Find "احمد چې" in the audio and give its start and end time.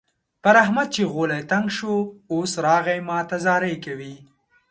0.63-1.01